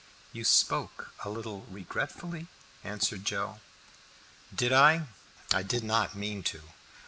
"You 0.33 0.43
spoke 0.43 1.13
a 1.23 1.29
little 1.29 1.67
regretfully," 1.69 2.47
answered 2.83 3.23
Joe. 3.23 3.59
"Did 4.51 4.73
I? 4.73 5.05
I 5.53 5.61
did 5.61 5.83
not 5.83 6.15
mean 6.15 6.41
to. 6.41 6.63